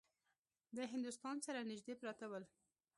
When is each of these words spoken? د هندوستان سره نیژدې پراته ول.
د 0.75 0.77
هندوستان 0.91 1.37
سره 1.45 1.59
نیژدې 1.71 1.93
پراته 1.99 2.25
ول. 2.31 2.43